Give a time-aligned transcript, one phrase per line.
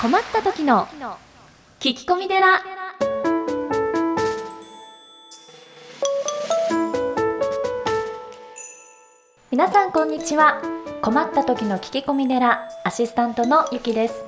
[0.00, 0.86] 困った時の
[1.80, 2.62] 聞き込み寺。
[9.50, 10.62] 皆さんこんにちは。
[11.02, 14.22] 困った時の聞き込み寺アシスタントのゆきです。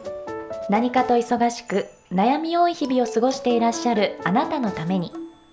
[0.69, 5.13] 何かと忙しく悩み多い日々を過ごしていらっしゃるあなたのために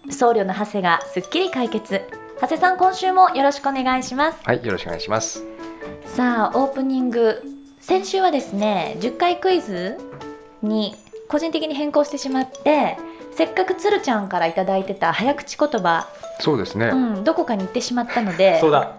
[0.10, 2.02] 僧侶の長谷がすっきり解決。
[2.42, 4.40] 長谷さん今週もよろしくお願いします。
[4.44, 5.46] はい、よろしくお願いします。
[6.06, 7.57] さあオープニング
[7.88, 9.98] 先週はですね10回クイズ
[10.62, 10.94] に
[11.30, 12.98] 個人的に変更してしまって
[13.32, 16.06] せっかくつるちゃんからいただいてた早口言葉、
[16.42, 16.88] そうですね。
[16.88, 18.92] うん、どこかに行ってしまったのでそうだ、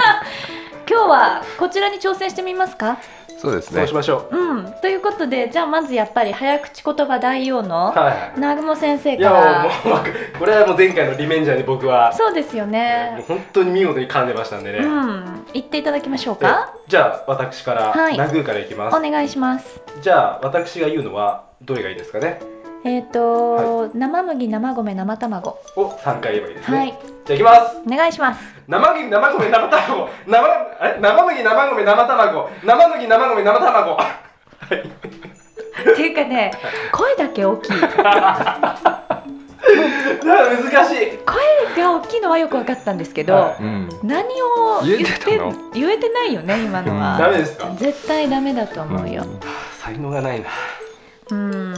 [0.88, 2.96] 今日はこちらに挑戦してみますか？
[3.36, 3.94] そうですねそうし。
[3.94, 7.62] ましょうんということでじゃあまずやっぱり早口言葉大王う。
[7.64, 9.18] のは南雲先生い。
[9.18, 10.02] いやからもう
[10.38, 14.78] これはもう前回のリベンジャーに僕は、そうですよもうね本当に見事に噛んでましたんでね。
[14.78, 18.16] うん言っていただきましょうでかじゃあ私から、はい。
[18.18, 18.96] ナグーからいきます。
[18.96, 19.80] お願いします。
[20.02, 22.40] じゃあ私が言うのはどれがいいですかね？
[22.84, 25.58] えっ、と、生麦生米生卵。
[25.76, 26.78] を三回言えばいいですね。
[26.78, 26.98] はい。
[27.26, 27.76] じゃあいきます。
[27.86, 28.40] お願いします。
[28.66, 30.08] 生麦生米生卵。
[30.26, 31.00] 生あれ？
[31.00, 32.50] 生麦生米生卵。
[32.64, 33.98] 生麦生米生卵。
[34.70, 36.52] っていうかね
[36.92, 37.72] 声だけ大きい
[40.24, 41.18] 難しい。
[41.18, 43.88] 声が大きいのはよく分かったんですけど、はうん。
[44.02, 45.70] 何を言って言えてたの？
[45.72, 47.70] 言えてないよね今のは、ダメですか？
[47.76, 49.24] 絶対ダメだと思うよ
[49.78, 50.48] 才能がないな。
[51.30, 51.74] うん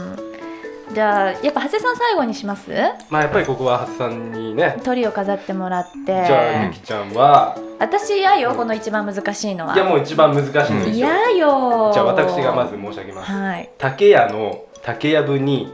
[0.93, 2.71] じゃあやっぱ長谷さん最後にします？
[3.09, 4.77] まあやっぱりここは初さんにね。
[4.83, 10.95] 鳥を飾ってもらってじゃあゆきちゃんは、私嫌よこの一番難しいのはいやもう一番難しいんですよ。
[10.95, 13.31] 嫌よじゃあ私がまず申し上げます。
[13.31, 15.73] はい竹屋の竹やぶに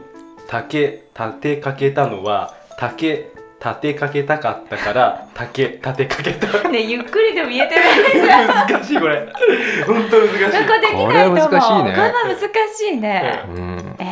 [0.50, 3.28] 竹立てかけたのは竹
[3.60, 6.68] 立てかけたかったから竹立てかけた。
[6.68, 9.28] ねゆっくりでも言えてない 難しいこれ。
[9.86, 10.40] 本当難しい。
[10.40, 11.08] なんかできないと思う。
[11.08, 11.90] これは難しいね。
[11.92, 12.38] これは難
[12.74, 13.96] しいね、うん。
[14.00, 14.04] え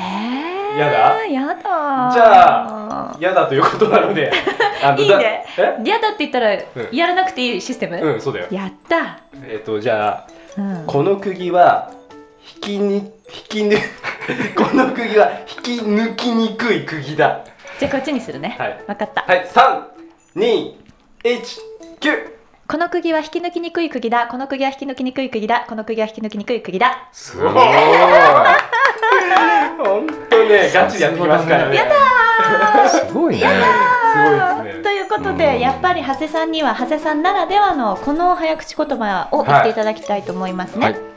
[0.77, 1.27] ー、やだ。
[1.27, 2.11] やだ。
[2.13, 4.31] じゃ嫌だということなので
[4.81, 5.45] あのだいいね。
[5.57, 5.77] え？
[5.83, 6.61] 嫌だって言ったらん。
[6.93, 8.47] やらなくていいシステム、うんそうだよ。
[8.53, 11.91] やった、えっ、とじゃあうん、この釘は
[12.59, 13.13] 引きに引
[13.49, 13.77] きぬ
[14.57, 17.45] この釘は引き抜きにくい釘だ。
[17.79, 18.85] じゃあこっちにするね、はい。
[18.87, 19.87] 分かった、はい三
[20.35, 20.77] 二
[21.25, 21.61] 一
[22.01, 24.27] 九この釘は引き抜きにくい釘だ。
[24.27, 25.65] この釘は引き抜きにくい釘だ。
[25.69, 27.09] この釘は引き抜きにくい釘だ。
[27.13, 27.53] すごい。
[29.79, 31.77] 本当ねガチでやってきますからね。
[31.77, 33.47] やだすごいね。
[33.47, 34.83] すごいですね。
[34.83, 35.61] ということで、うん。
[35.61, 41.08] やっぱり長谷さんには長谷さんならではのこの早口言葉を言っていただきたいと思いますね、はい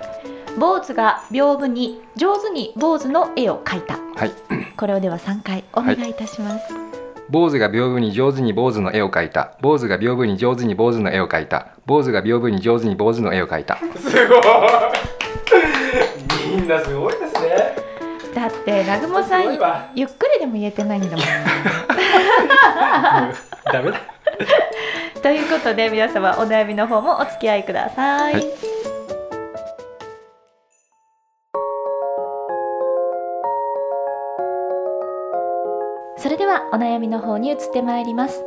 [0.58, 3.98] 坊主が屏風に上手に坊主の絵を描いた。
[4.16, 4.32] はい。
[4.76, 6.74] これをでは3回お願いいたします、
[7.30, 9.58] 坊主が屏風に上手に坊主の絵を描いた。
[9.62, 11.70] 坊主が屏風に上手に坊主の絵を描いた。
[11.86, 13.78] 坊主が屏風に上手に坊主の絵を描いた。
[13.78, 14.42] すごい。
[16.56, 17.92] みんなすごいですね。
[18.36, 19.44] だって南雲さん
[19.94, 21.20] ゆっくりでも言えてないんだもん
[23.66, 24.00] ダメだ。
[25.22, 28.71] ということで皆様お悩みの方もお付き合いください、はい
[36.52, 38.44] はお悩みの方に移ってまいります。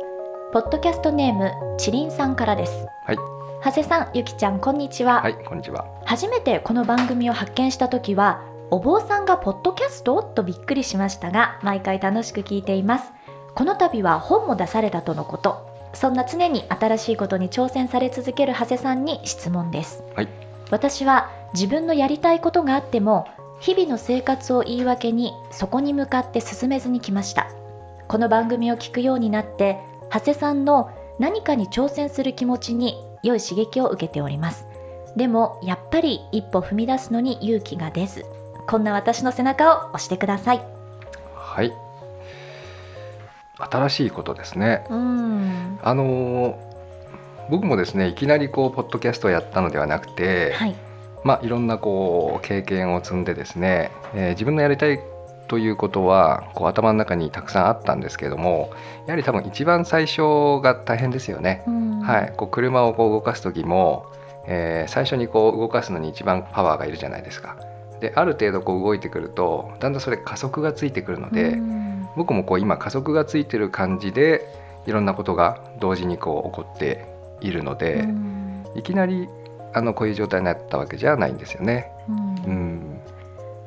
[0.53, 2.85] ポッドキャストネームちりんさんからです。
[3.03, 3.17] はい。
[3.63, 5.87] 長谷さんゆきちゃんこんにちは、はい、こんにちは。
[6.05, 10.21] 初めてこの番組を発見した時はお坊さんがポッドキャスト？
[10.21, 13.11] とびっくりしましたが毎回楽しく聞いています。
[13.55, 15.67] この度は本も出されたとのこと。
[15.95, 20.27] そんな常に新しいことに挑戦され続ける長谷さんに質問です、はい。
[20.69, 23.27] 私は自分のやりたいことがあっても
[23.61, 27.47] 日々の生活を言い訳にそこに向かって進めずに来ました
[28.07, 29.79] この番組を聞くようになって
[30.11, 34.65] 長谷さんの何かに挑戦する気持ちに良い刺激を受けております
[35.15, 38.25] でもやっぱり一歩踏み出すのに勇気が出ず
[38.67, 40.61] こんな私の背中を押してください
[41.55, 41.71] はい。
[43.57, 44.83] 新しいことですね。
[44.89, 46.75] うんあのー
[47.47, 50.75] 僕もですね、いきなりこうポッドキャストをやったのではなくて、はい
[51.23, 54.99] まあ、いろんなこう経験を積んでですね、えー自分のやりたい
[55.47, 58.71] ということはこう頭の中にたくさんあったんですけども
[59.05, 61.63] やはり多分一番最初が大変ですよね。
[61.67, 64.05] うんはい、こう車をこう動かす時も、
[64.47, 67.57] えー最初にこう動かすのに一番パワーがいるじゃないですか。
[67.99, 74.47] である程度こう動いてくるとだんだんそれ加速がついてくるので、うん僕もこう今加速がついてる感じで
[74.85, 77.05] いろんなことが同時にこう起こって
[77.41, 78.45] いるので、うん
[78.75, 79.27] いきなり
[79.73, 81.91] あのこういう状態になったわけじゃないんですよね。
[82.07, 82.15] うん
[82.45, 82.64] うん、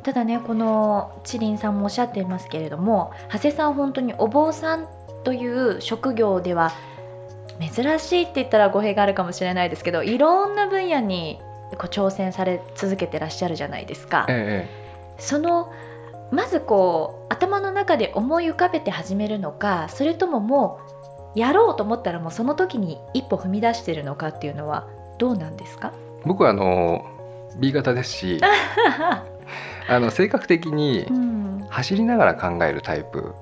[0.08, 4.88] ただねこのチリンさんもおっしゃっていますけれども長谷さん本当にお坊さん
[5.22, 6.72] という職業では
[7.60, 11.38] 珍しいって言ったら語弊があるかもしれないですけどいろんな分野に
[11.72, 14.24] こう挑戦され続けてらっしゃるじゃないですか。
[14.30, 14.66] え
[15.18, 15.70] その
[16.32, 20.78] まずこう頭の中で思い浮かべて始めるのかそれともも
[21.36, 24.86] うやろうと思ったらもうその時に一歩踏み出してるのかっていうのは
[25.18, 25.92] どうなんですか？
[26.24, 27.04] 僕はあの
[27.58, 28.40] B 型ですし
[29.88, 33.34] あの性格的にうん、走りながら考えるタイプ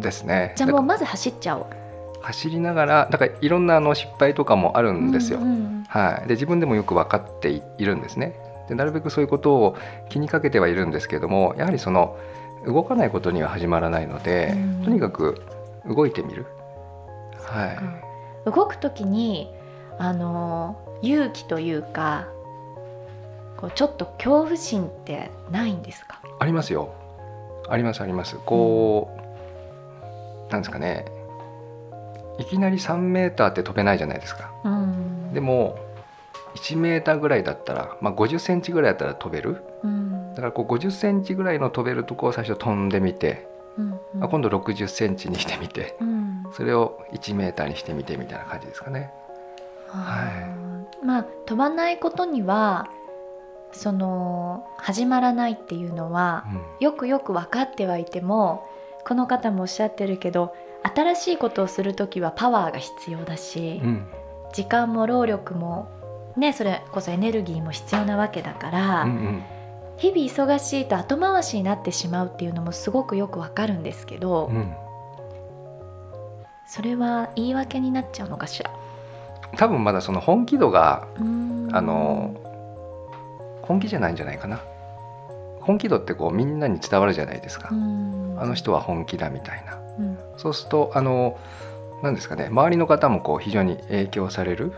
[0.00, 0.52] ですね。
[0.56, 1.66] じゃあもうまず走っちゃおう。
[1.70, 1.76] ら
[2.22, 8.34] 走りながらだからいろんなあの失敗とかもあるんですよ、うんうんはい、で自分でもよく分かっていいるんですね。
[8.68, 9.76] でなるべくそういうことを
[10.08, 12.16] 気にかけてはいるんですけどもやはりその
[12.66, 14.84] 動かないことには始まらないので、うん。
[14.84, 15.42] とにかく
[15.86, 16.46] 動いてみる、
[17.42, 18.04] はい、うん
[18.52, 19.50] 動く時に
[19.98, 22.28] あの勇気というか
[23.64, 26.20] こうちょっと恐怖心ってないんですか？
[26.38, 26.92] ありますよ。
[27.68, 28.36] ありますあります。
[28.44, 29.10] こ
[30.48, 31.06] う、なんですかね。
[32.38, 34.52] いきなり3メーターって飛べないじゃないですか。
[34.64, 35.32] うん。
[35.32, 35.78] でも
[36.56, 39.62] 1メーターぐらいだったら、まあ、50センチぐらいだったら飛べる。
[39.82, 40.34] うん。
[40.34, 44.24] だからこう50センチぐらいの飛べるとこを最初飛んでみて、うんうん。
[44.24, 46.44] あ今度60センチにしてみてうん。
[46.52, 49.10] それを1メーターにしてみてみたいな感じですかね。
[49.90, 51.06] あー。
[51.06, 52.88] まあ飛ばないことには
[53.74, 56.46] その始まらないっていうのは
[56.80, 58.66] よくよく分かってはいても
[59.06, 60.54] この方もおっしゃってるけど
[60.94, 64.06] 新しいことをする時はパワーが必要だし、うん、うん
[64.52, 65.88] 時間も労力も
[66.36, 69.42] ねそれこそエネルギーも必要なわけだから、うんうん。
[69.96, 74.74] 日々忙しいと後回しになってしまうっていうのもすごくよくわかるんですけど、うん。
[76.66, 78.70] それは言い訳になっちゃうのかしら？
[79.56, 82.34] 多分まだその本気度があの
[83.64, 84.60] 本気じゃないんじゃないかな。
[85.60, 88.36] 本気度ってこうみんなに伝わるじゃないですか、うん。
[88.38, 89.78] あの人は本気だみたいな。
[89.98, 90.18] うん。
[90.36, 91.38] そうするとあの
[92.02, 92.46] 何ですかね。
[92.46, 94.72] 周りの方もこう非常に影響される。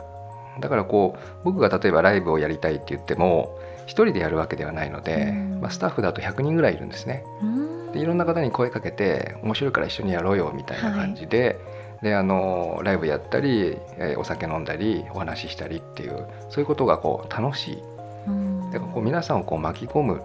[0.60, 5.60] だからこう僕が例えばライブをやりたいって言っても一人でやるわけではないので、うん。
[5.60, 7.24] まあ、スタッフだと100人ぐらいいるんですね。
[7.42, 7.92] うん。
[7.92, 11.58] でいろんな方に声かけて面白いから一緒にやろうよみたいな感じで,、
[12.02, 17.95] であのライブやったり、えーお酒飲んだりお話ししたりっていうそういうことがこう楽しいうん
[18.76, 20.22] だからこう皆さんをこう巻き込む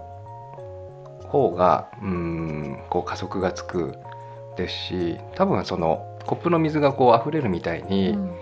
[1.27, 3.95] 方がうーんこう加速がつく
[4.57, 8.35] ですし多分そのコップの水がこう溢れるみたいに、うん。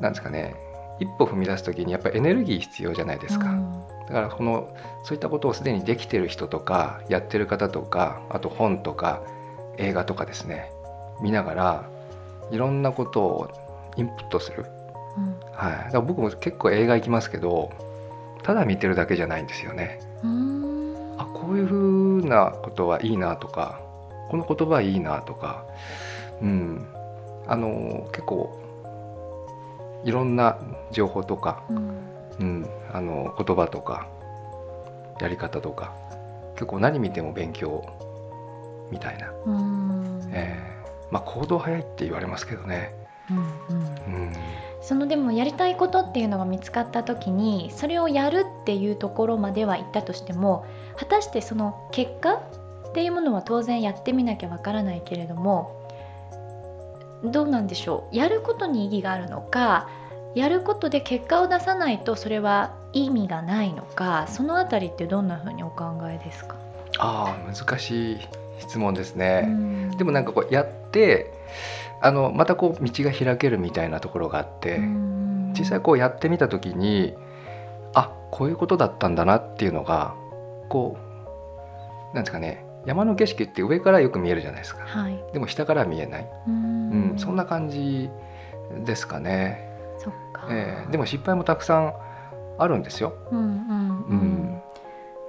[0.00, 0.54] なんですかね
[0.98, 3.72] 一歩踏み出す時にやっぱりエネルギー必要じゃないですか、うん。
[4.06, 4.74] だからこの
[5.04, 9.22] そういったことをすでにできてる人とかやってる方とかあと本とか
[9.76, 10.72] 映画とかですね
[11.20, 11.90] 見ながら
[12.50, 14.64] いろんなことをインプットする、
[15.18, 15.38] うん。
[15.52, 17.70] はい、だから僕も結構映画行きますけど
[18.42, 20.00] ただ見てるだけじゃないんですよね。
[20.22, 21.14] うん。
[21.18, 21.76] あこういうふ
[22.24, 23.80] うなことはいいなとか
[24.28, 25.64] この言葉はいいなとか
[26.40, 26.86] うん。
[27.46, 28.58] あの結構
[30.04, 30.58] いろんな
[30.92, 32.10] 情報とかうん。
[32.38, 34.08] うん、あの言葉とか
[35.20, 35.94] やり方とか
[36.54, 37.84] 結構何見ても勉強
[38.90, 40.30] みたいな、うん。
[40.32, 42.94] えーまあ行動早いって言われますけどね、
[43.30, 43.44] うんうん。
[44.14, 44.32] うん、
[44.82, 50.64] そのでもやりたいことっていうのが見つかった時にそれをやるっていうところまでは行ったとしても
[50.96, 55.76] 果たしてその結果っていうものは当然やってみなきゃわからないけれども
[57.22, 58.16] どうなんでしょう？
[58.16, 59.88] やることに意義があるのか
[60.34, 66.56] やることで結果を出さないとそれは意味がないのかそのあたりってどんなふうにお考えですか、
[66.98, 68.20] ああ難しい
[68.58, 69.90] 質問ですね、うん。
[69.96, 71.32] でもなんかこうやって
[72.02, 75.54] あのまたこう道が開けるみたいなところがあって、うん。
[75.58, 77.14] 実際こうやってみた時に
[77.92, 80.14] あこういうことだったんだなっていうのが
[80.68, 80.96] こ
[82.12, 84.84] うなんですかね山の景色って上からよく見えるじゃないですか。
[84.84, 85.22] はい。
[85.32, 88.08] でも下からは見えない、ううんん、そんな感じ
[88.84, 91.94] ですかね、そっか、えーでも失敗もたくさん
[92.58, 93.60] あるんですよ、うんうんうん。
[94.08, 94.62] うん。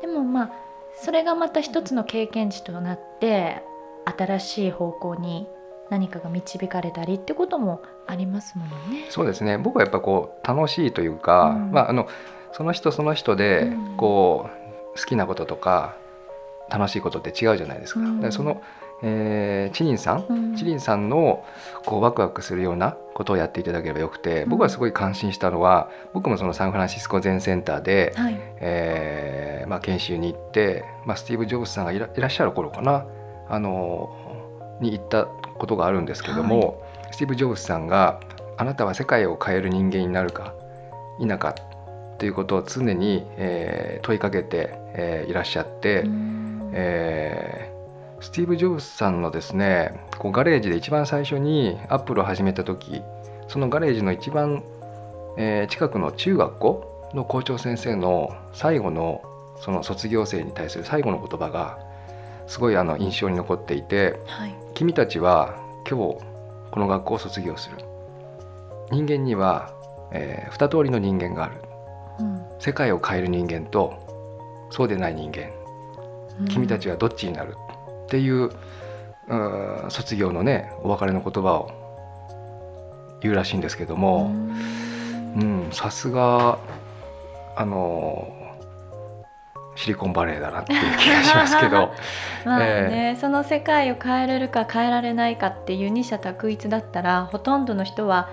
[0.02, 0.52] でもまあ
[0.96, 3.64] それがまた一つの経験値となって
[4.06, 5.48] 新しい方向に
[5.92, 9.06] 何かが導かれたりってこともありますものね。
[9.10, 9.58] そうですね。
[9.58, 11.72] 僕はやっぱこう楽しいというか、うん。
[11.72, 12.08] まあ、あの
[12.54, 13.98] その人その人でうん。
[13.98, 14.50] こ
[14.96, 15.96] う好きなこととか
[16.70, 18.00] 楽しいことって違うじゃないですか。
[18.00, 18.16] うん。
[18.16, 18.62] だからその、
[19.04, 20.26] えー、チリンさん？
[20.30, 20.56] うん。
[20.56, 21.44] チリンさんの
[21.86, 24.50] こうワクワクするようなことをやっていただければよくてうん。
[24.50, 33.06] 僕はすごい感心したのは僕もそのサンフランシスコ全センターで、はい、えーまあ、研修に行って、まあ、スティーブ・ジョブズさんがいらいらっしゃる頃かな。
[33.50, 34.16] あの
[34.82, 38.20] に行ったことがあるんですけども、スティーブ・ジョブズさんが
[38.58, 40.54] 「あなたは世界を変える人間になるか
[41.20, 41.56] 否か」
[42.18, 46.72] ということを常に、えー問いかけて、えーいらっしゃって、うん。
[46.74, 47.82] えー
[48.22, 53.02] スティーブ・ジョブズさんのですねこうガレージで一番最初にアップルを始めた時
[53.48, 54.64] そのガレージの一番、
[55.38, 59.24] えー近くの中学校の校長先生の最後の
[59.60, 61.80] その卒業生に対する最後の言葉が
[62.52, 65.56] すごいあの印象に残っていてはい「君たちは
[65.90, 66.18] 今日
[66.70, 67.78] この学校を卒業する」
[68.92, 69.72] 人間には、
[70.12, 71.56] えー二通りの人間がある。
[72.20, 72.42] うん。
[72.60, 75.50] 世界を変える人間とそうでない人間。
[76.50, 77.56] 君たちはどっちになる？
[78.04, 78.52] っていうう
[79.88, 81.72] 卒業のねお別れの言葉を
[83.22, 86.60] 言うらしいんですけども、うん、さすが
[87.56, 88.28] あの
[89.82, 91.92] シリコンバレーだなっていう気がしますけど。
[92.46, 98.30] まあね、その世界を変えれるか変えられないかっていう二者択一だったらほとんどの人は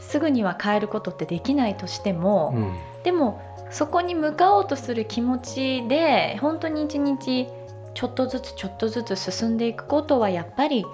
[0.00, 2.76] すぐには変えることってできないとしても、うん。
[3.02, 7.48] でもそこに向かおうとする気持ちで本当に一日
[7.92, 10.86] ちょっとずつちょっとずつ進んでいくことはやっぱり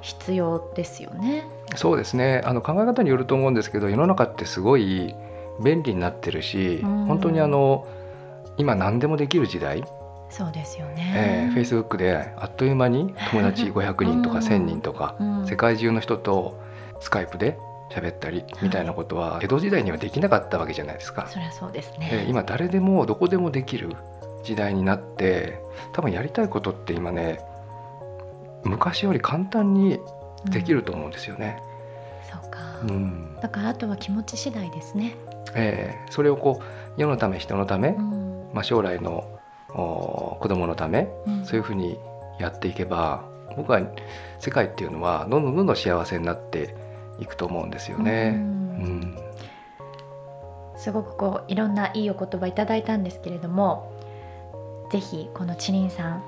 [0.00, 1.44] 必要ですよね。
[1.74, 2.40] そうですね。
[2.44, 5.12] あの考え方によると思うんですけど世の中ってすごい
[5.60, 7.06] 便利になってるし、うん。
[7.06, 7.84] 本当にあの
[8.56, 9.84] 今何でもできる時代、
[10.30, 11.52] そうですよえね。
[11.54, 16.60] ー、Facebook であっという間に友達500人とかうん1000人とか、うん世界中の人と
[17.00, 17.58] スカイプで
[17.90, 21.26] 喋ったりみたいなことは江戸時代にはできなかったわけじゃないですか。
[21.28, 22.26] そりゃそうですえーね。
[22.28, 23.90] 今誰でもどこでもできる
[24.42, 25.60] 時代になって
[25.92, 27.40] 多分やりたいことって今ね
[28.64, 29.98] 昔より簡単に
[30.46, 31.58] できると思うんですよね。
[32.32, 32.58] うんそうか。
[32.82, 35.14] うんだからあとは気持ち次第ですね。
[35.54, 38.23] えーそれをこう世のため人のため、うん
[38.54, 39.24] まあ、将来の
[39.70, 41.44] お子供のためうん。
[41.44, 41.98] そういうふうに
[42.38, 43.24] やっていけば
[43.56, 43.80] 僕は
[44.38, 46.74] 世界っていうのはどんどんどんどん幸せになって
[47.20, 48.34] いくと思うんですよね。
[48.34, 49.18] ううんん。
[50.76, 53.92] すごくこういろんないいお言葉いただいたんですけれども
[54.90, 56.22] ぜひこのチリンさん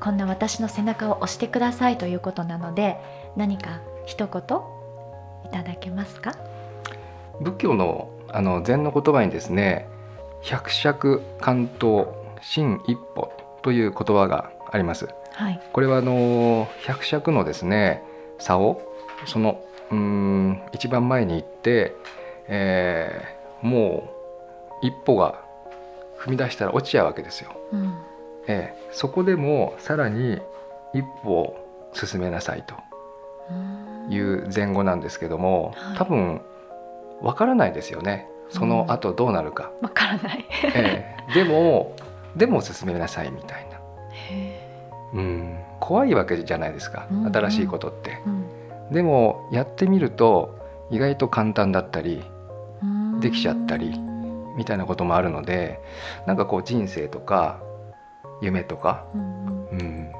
[0.00, 2.98] こんな私の背中を押してくださいということなので
[3.36, 4.42] 何か一言
[5.44, 6.32] いただけますか？
[7.40, 9.88] 仏教のあの禅の言葉にですね
[10.44, 12.06] 百尺関東
[12.40, 13.32] 真一歩
[13.62, 15.08] という言葉があります。
[15.32, 15.60] はい。
[15.72, 18.02] これはあの百尺のですね
[18.38, 18.82] 差を
[19.26, 21.94] そのうーん一番前に行って、
[22.48, 24.10] えーも
[24.82, 25.40] う一歩が
[26.18, 27.56] 踏み出したら落ちちゃうわけですよ。
[27.72, 27.98] うん。
[28.46, 30.38] えーそこでもさらに
[30.92, 32.74] 一歩を進めなさいと
[34.12, 35.96] いう前後なんですけども、はい。
[35.96, 36.42] 多分
[37.22, 39.72] わからないですよねその後どうなるか。
[39.82, 40.44] わからない。
[40.74, 41.96] えーでも
[42.36, 43.80] でも進めなさいみたいな。
[45.14, 47.32] うん、怖いわけじゃないですかうんうん。
[47.32, 48.20] 新しいことって。
[48.26, 48.92] うん。
[48.92, 50.58] でもやってみると
[50.90, 52.22] 意外と簡単だったり
[52.82, 53.20] うん。
[53.20, 53.98] できちゃったり
[54.56, 55.80] みたいなこともあるので
[56.26, 57.60] なんかこう人生とか
[58.42, 59.68] 夢とか、うんうん。
[59.70, 60.12] うん、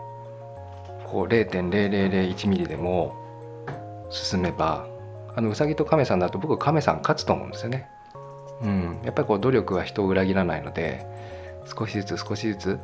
[1.05, 3.17] こう0.0001ミリでも
[4.11, 4.87] 進めば
[5.37, 7.89] あのうさぎと亀さんだと僕亀さん勝つと思うんですよね。
[8.63, 11.07] うん、やっぱりこう努力は人を裏切らないので
[11.67, 12.79] 少しずつ少しずつ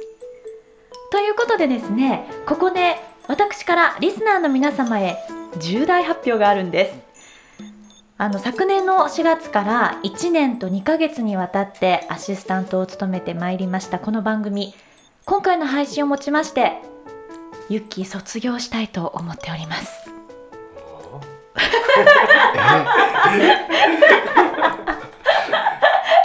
[1.12, 2.96] ということでですねここで
[3.28, 5.18] 私からリスナーの皆様へ
[5.60, 7.11] 重大発表があるんです。
[8.22, 14.76] あの昨年の4月から1年と2ヶ月にわたってアシスタントを務めてまいりましたこの番組。
[15.26, 16.74] 今回の配信をもちまして
[17.68, 20.12] ユッキー卒業したいと思っております。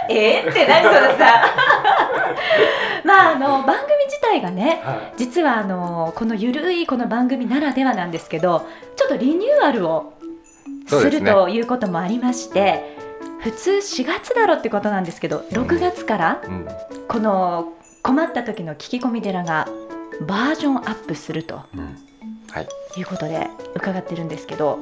[0.07, 0.43] え？
[0.45, 1.45] ー、って何それさ。
[3.05, 10.13] まああの番組自体がねは実はあのこのゆるいこの番組ならではなんですけどちょっとリニューアルを
[10.87, 12.95] するということもありまして、
[13.41, 16.67] 普通4月だろってことなんですけど6月からうん。
[17.07, 19.67] この困った時の聞き込み寺が
[20.25, 21.97] バージョンアップするとうん。
[22.51, 22.67] はい。
[22.97, 24.79] いうことで伺ってるんですけど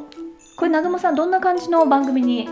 [0.55, 2.43] これ南雲さんどんな感じの番組に？
[2.43, 2.49] い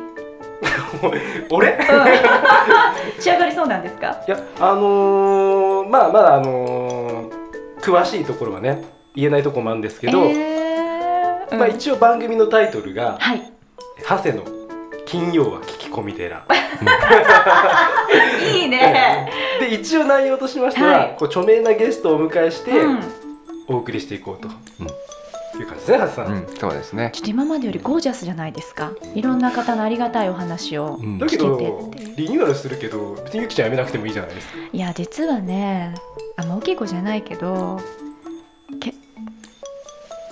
[1.51, 1.77] 俺
[3.19, 4.17] 仕上がりそうなんですか？
[4.27, 8.83] いやあのー、まあまだあのー、詳しいところはね
[9.15, 10.62] 言えないところもあるんですけど、えー
[11.53, 11.60] うん。
[11.60, 13.51] まあ一応番組のタイトルがはい
[14.07, 14.43] 「長谷の
[15.05, 16.45] 金曜は聞き込み寺」
[18.53, 19.29] いいね、
[19.60, 21.15] で一応内容としましては、はい。
[21.17, 23.00] こう著名なゲストをお迎えしてうん、
[23.67, 24.88] お送りしていこうと、うん
[25.60, 27.12] いう感じですね長谷さん、うんそうですね。
[27.13, 28.91] ちょっと今までよりゴージャスじゃないですか。
[29.13, 31.19] いろんな方のありがたいお話をうん。
[31.19, 32.22] だけど聞けてって。
[32.24, 34.53] リニューアルするけど別にゆきちゃん辞めなくてもいいじゃないですか。
[34.72, 35.93] いや実はね
[36.38, 37.79] あんま大きい子じゃないけど
[38.79, 38.95] け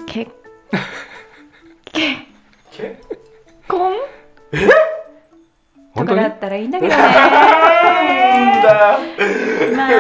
[0.08, 0.28] け
[6.16, 7.02] 当だったらいいんだけどね。
[9.76, 9.92] まあ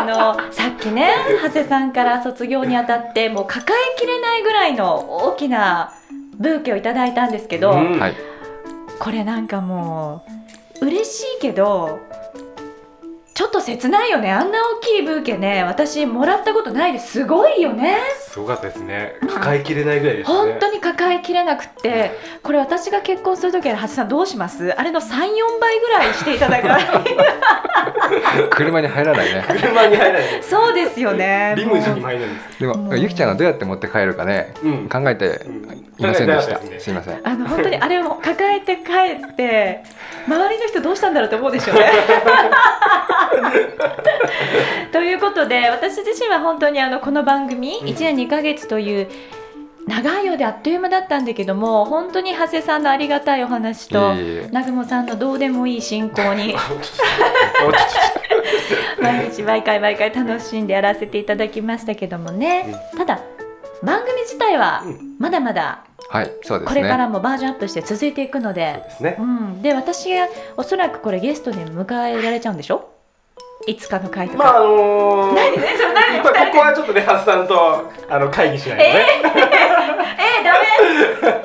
[0.00, 1.10] あのさっきね
[1.42, 5.92] 長谷さんから卒業にあたってもう抱えきれないぐらいの大きな
[6.38, 7.98] ブーケをいただいたんですけど、うん。
[7.98, 8.14] はい。
[8.98, 10.24] これなんかも
[10.80, 12.00] う嬉しいけど
[13.34, 14.32] ちょっと切ないよね。
[14.32, 17.12] あんな大きいブーケね私もらったことないです。
[17.12, 17.98] すごいよね
[18.28, 19.14] すごかったですね。
[19.22, 20.50] うん抱えきれないぐらいでしたね。
[20.52, 24.72] 本当に抱えきれなくってこれ私が結婚する時は長谷さんどうします？
[24.72, 25.06] あれの34
[25.60, 26.84] 倍ぐらいしていただかない
[28.50, 29.44] 車に入らないね。
[29.60, 31.54] 車に入らないそうですよね。
[31.56, 32.60] リムジンに入らないです。
[32.60, 34.88] でもゆきちゃんがどうやって持って帰るかねうん。
[34.88, 35.84] 考えてうん。
[35.98, 36.26] いませんでした。
[36.26, 36.80] 考えてなかったですね。
[36.80, 37.20] すいません。
[37.24, 38.82] あの本当にあれを抱えて帰
[39.30, 39.82] って
[40.26, 41.90] 周りの人どうしたんだろうって思うでしょうね。
[44.92, 47.88] ということで私自身は本当にあのこの番組うん。
[47.88, 49.08] 1年2ヶ月という
[49.86, 56.54] 長いようであっという間だったんだけども本当に長谷さんのありがたいお話と南雲さんのどうでもいい進行に
[59.00, 63.20] 毎日毎回毎回楽しんでやらせていただきましたけどもね、ただ
[63.82, 64.82] 番組自体は
[65.18, 68.74] まだまだはいそうですこれからねもバージョンアップして続いていくので。
[68.74, 69.16] そうですね。
[69.18, 70.26] うん、で私が
[70.56, 72.88] おそらくこれゲストで迎えられちゃうんでしょ？
[73.68, 75.52] いつかの回とか、まああのー、何？
[75.52, 76.24] ねそれ何？
[76.24, 79.06] まあここはちょっとねハスさんとあの会議しないとね、
[80.16, 80.68] えー、ダメ。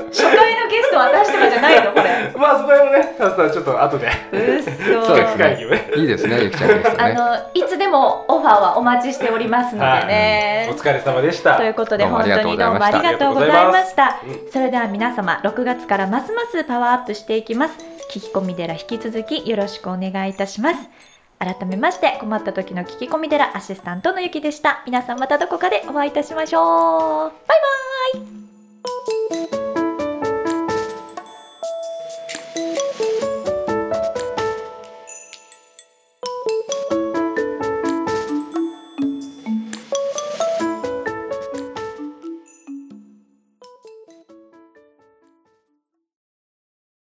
[0.07, 2.31] 初回のゲスト私とかじゃないのこれ。
[2.39, 4.07] まあそれもねハスさんちょっと後で。
[4.31, 5.91] うっそそうです会議をね。
[5.97, 6.97] いいですねゆきちゃんですね。
[6.97, 11.57] あのいつでもオファーはお待ちしておりますのでね、お疲れ様でした。
[11.57, 17.93] ということで本当にどうもありがとうございましたうんそれでは皆様6月からますますパワーアップしていきます。
[18.13, 21.12] 聞き込み寺引き続きよろしくお願いいたします
[21.43, 24.83] 改めまして困った時の聞き込み寺アシスタントのゆきでした。
[24.85, 27.29] 皆さんまたどこかでお会いいたしましょう。
[27.29, 28.42] バイバーイ。